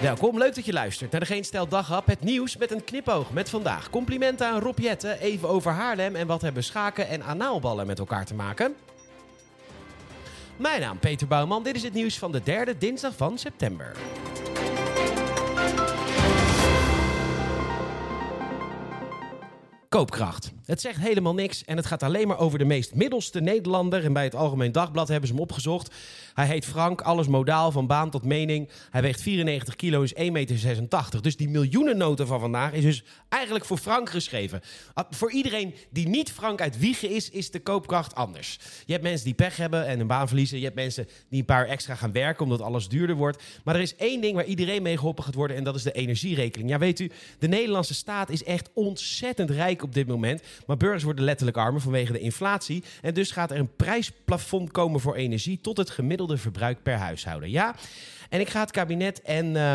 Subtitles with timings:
[0.00, 2.06] Welkom, leuk dat je luistert naar de Geen Stel Daghap.
[2.06, 3.90] Het nieuws met een knipoog met vandaag.
[3.90, 4.78] Complimenten aan Rob
[5.20, 8.74] even over Haarlem en wat hebben schaken en anaalballen met elkaar te maken.
[10.56, 13.96] Mijn naam Peter Bouwman, dit is het nieuws van de derde dinsdag van september.
[19.98, 20.52] Koopkracht.
[20.64, 24.04] Het zegt helemaal niks en het gaat alleen maar over de meest middelste Nederlander.
[24.04, 25.94] En bij het Algemeen Dagblad hebben ze hem opgezocht.
[26.34, 28.68] Hij heet Frank, alles modaal, van baan tot mening.
[28.90, 31.22] Hij weegt 94 kilo, is 1,86 meter.
[31.22, 34.60] Dus die miljoenennota van vandaag is dus eigenlijk voor Frank geschreven.
[34.94, 38.58] Ah, voor iedereen die niet Frank uit Wiegen is, is de koopkracht anders.
[38.86, 40.58] Je hebt mensen die pech hebben en een baan verliezen.
[40.58, 43.42] Je hebt mensen die een paar extra gaan werken omdat alles duurder wordt.
[43.64, 45.92] Maar er is één ding waar iedereen mee geholpen gaat worden en dat is de
[45.92, 46.70] energierekening.
[46.70, 50.42] Ja, weet u, de Nederlandse staat is echt ontzettend rijk op dit moment.
[50.66, 52.84] Maar burgers worden letterlijk armer vanwege de inflatie.
[53.02, 57.50] En dus gaat er een prijsplafond komen voor energie tot het gemiddelde verbruik per huishouden.
[57.50, 57.74] Ja,
[58.28, 59.46] en ik ga het kabinet en...
[59.54, 59.74] Uh,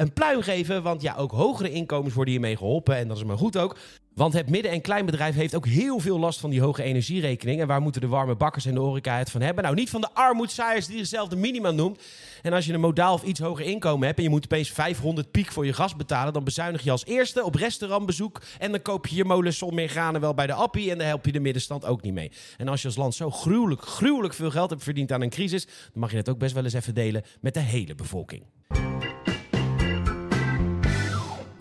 [0.00, 2.96] een pluim geven, want ja, ook hogere inkomens worden hiermee geholpen.
[2.96, 3.76] En dat is maar goed ook.
[4.14, 7.60] Want het midden- en kleinbedrijf heeft ook heel veel last van die hoge energierekening.
[7.60, 9.64] En waar moeten de warme bakkers en de horeca het van hebben?
[9.64, 12.02] Nou, niet van de armoedzaaiers die zichzelf de minima noemt.
[12.42, 15.30] En als je een modaal of iets hoger inkomen hebt en je moet opeens 500
[15.30, 18.42] piek voor je gas betalen, dan bezuinig je als eerste op restaurantbezoek.
[18.58, 21.26] En dan koop je je molensom meer granen wel bij de appie en dan help
[21.26, 22.32] je de middenstand ook niet mee.
[22.56, 25.64] En als je als land zo gruwelijk, gruwelijk veel geld hebt verdiend aan een crisis,
[25.64, 28.42] dan mag je het ook best wel eens even delen met de hele bevolking.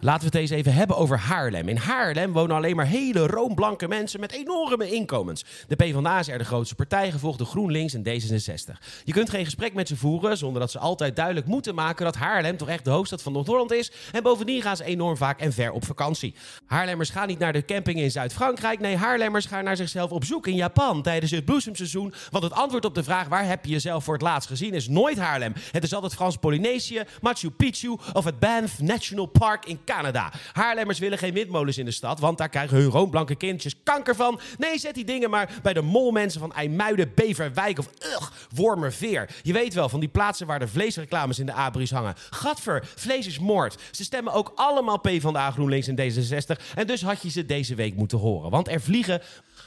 [0.02, 1.68] Laten we het eens even hebben over Haarlem.
[1.68, 5.46] In Haarlem wonen alleen maar hele roomblanke mensen met enorme inkomens.
[5.68, 8.78] De PvdA is er de grootste partij, gevolgd door GroenLinks en D66.
[9.04, 12.16] Je kunt geen gesprek met ze voeren zonder dat ze altijd duidelijk moeten maken dat
[12.16, 13.92] Haarlem toch echt de hoofdstad van Noord-Holland is.
[14.12, 16.36] En bovendien gaan ze enorm vaak en ver op vakantie.
[16.66, 18.80] Haarlemmers gaan niet naar de camping in Zuid-Frankrijk.
[18.80, 22.14] Nee, Haarlemmers gaan naar zichzelf op zoek in Japan tijdens het bloesemseizoen.
[22.30, 24.88] Want het antwoord op de vraag waar heb je jezelf voor het laatst gezien is
[24.88, 25.54] nooit Haarlem.
[25.72, 30.32] Het is altijd Frans-Polynesië, Machu Picchu of het Banff National Park in Canada.
[30.54, 34.40] Haarlemmers willen geen windmolens in de stad, want daar krijgen hun roomblanke kindjes kanker van.
[34.58, 39.30] Nee, zet die dingen maar bij de molmensen van IJmuiden, Beverwijk of ugh, Wormerveer.
[39.42, 42.16] Je weet wel, van die plaatsen waar de vleesreclames in de abris hangen.
[42.30, 43.78] Gadver, vlees is moord.
[43.92, 46.64] Ze stemmen ook allemaal P van de A, GroenLinks en D66.
[46.76, 48.52] En dus had je ze deze week moeten horen.
[48.52, 49.22] Want er vliegen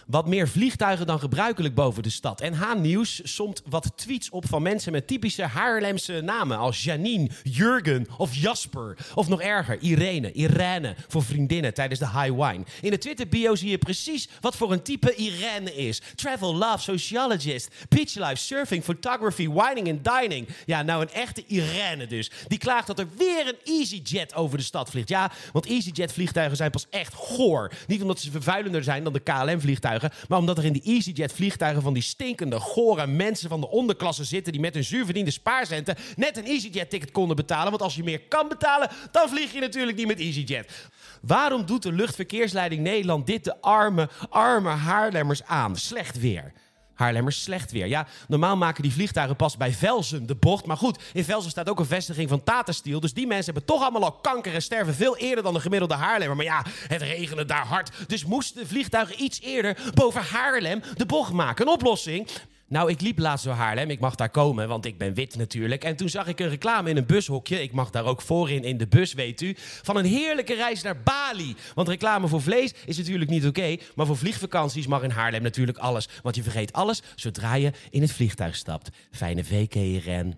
[0.07, 2.41] wat meer vliegtuigen dan gebruikelijk boven de stad.
[2.41, 6.59] En Haan-nieuws somt wat tweets op van mensen met typische Haarlemse namen.
[6.59, 8.97] Als Janine, Jurgen of Jasper.
[9.15, 12.65] Of nog erger, Irene, Irene voor vriendinnen tijdens de high wine.
[12.81, 16.01] In de Twitter-bio zie je precies wat voor een type Irene is.
[16.15, 20.49] Travel, love, sociologist, beach life, surfing, photography, wining en dining.
[20.67, 22.31] Ja, nou een echte Irene dus.
[22.49, 25.09] Die klaagt dat er weer een EasyJet over de stad vliegt.
[25.09, 27.73] Ja, want EasyJet vliegtuigen zijn pas echt goor.
[27.87, 31.33] Niet omdat ze vervuilender zijn dan de KLM vliegtuigen maar omdat er in die EasyJet
[31.33, 35.97] vliegtuigen van die stinkende, gore mensen van de onderklasse zitten die met hun zuurverdiende spaarcenten
[36.17, 37.71] net een EasyJet ticket konden betalen.
[37.71, 40.89] Want als je meer kan betalen, dan vlieg je natuurlijk niet met EasyJet.
[41.23, 45.77] Waarom doet de luchtverkeersleiding Nederland dit de arme, arme Haarlemmers aan?
[45.77, 46.53] Slecht weer.
[46.95, 47.87] Haarlemmers slecht weer.
[47.87, 50.67] Ja, normaal maken die vliegtuigen pas bij Velzen de bocht.
[50.67, 53.01] Maar goed, in Velzen staat ook een vestiging van Tata Steel.
[53.01, 55.95] Dus die mensen hebben toch allemaal al kanker en sterven veel eerder dan de gemiddelde
[55.95, 56.37] Haarlemmer.
[56.37, 57.91] Maar ja, het regende daar hard.
[58.07, 61.67] Dus moesten de vliegtuigen iets eerder boven Haarlem de bocht maken.
[61.67, 62.29] Een oplossing?
[62.73, 63.91] Nou, ik liep laatst door Haarlem.
[63.91, 65.85] Ik mag daar komen, want ik ben wit natuurlijk.
[65.85, 67.63] En toen zag ik een reclame in een bushokje.
[67.63, 69.55] Ik mag daar ook voorin in de bus, weet u.
[69.59, 71.57] Van een heerlijke reis naar Bali.
[71.75, 73.77] Want reclame voor vlees is natuurlijk niet oké.
[73.95, 76.09] maar voor vliegvakanties mag in Haarlem natuurlijk alles.
[76.23, 78.91] Want je vergeet alles zodra je in het vliegtuig stapt.
[79.11, 80.35] Fijne week, Ren.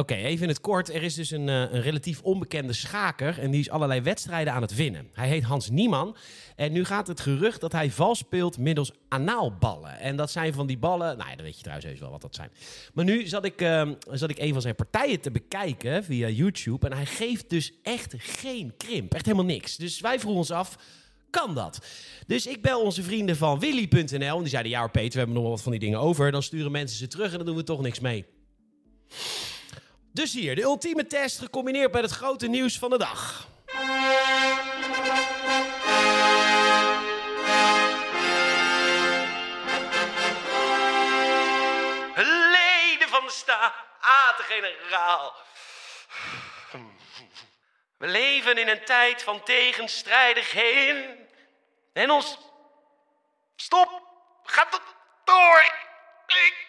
[0.00, 0.94] Oké, even in het kort.
[0.94, 4.62] Er is dus een, uh, een, relatief onbekende schaker en die is allerlei wedstrijden aan
[4.62, 5.08] het winnen.
[5.12, 6.16] Hij heet Hans Nieman
[6.56, 9.98] en nu gaat het gerucht dat hij vals speelt middels anaalballen.
[9.98, 12.20] En dat zijn van die ballen, nou ja, dan weet je trouwens heus wel wat
[12.20, 12.50] dat zijn.
[12.94, 16.88] Maar nu zat ik, uh, zat ik een van zijn partijen te bekijken via YouTube
[16.88, 19.76] en hij geeft dus echt geen krimp, echt helemaal niks.
[19.76, 20.78] Dus wij vroegen ons af,
[21.30, 21.86] kan dat?
[22.26, 25.48] Dus ik bel onze vrienden van Willy.nl en die zeiden, ja Peter, we hebben nog
[25.48, 26.30] wat van die dingen over.
[26.32, 28.24] Dan sturen mensen ze terug en dan doen we toch niks mee.
[30.12, 33.48] Dus hier, de ultieme test gecombineerd met het grote nieuws van de dag.
[42.16, 45.34] Leden van de Staten-Generaal.
[47.96, 51.28] We leven in een tijd van tegenstrijdigheden.
[51.92, 52.38] En ons...
[53.56, 54.02] Stop!
[54.44, 54.80] Gaat
[55.24, 55.72] door!
[56.26, 56.68] Ik...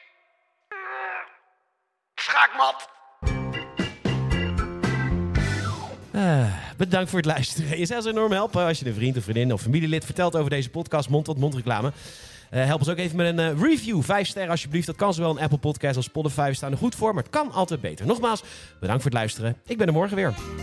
[2.15, 2.89] Schaakmat!
[6.21, 6.45] Uh,
[6.77, 7.79] bedankt voor het luisteren.
[7.79, 10.69] Je zou enorm helpen als je een vriend of vriendin of familielid vertelt over deze
[10.69, 11.91] podcast, mond tot mond reclame.
[12.49, 14.01] Eh, help ons ook even met een eh, review.
[14.01, 14.85] Vijf sterren alsjeblieft.
[14.85, 16.51] Dat kan zowel een Apple Podcast als Spotify.
[16.53, 18.05] Staan er goed voor, maar het kan altijd beter.
[18.05, 18.43] Nogmaals,
[18.79, 19.57] bedankt voor het luisteren.
[19.65, 20.60] Ik ben er morgen weer.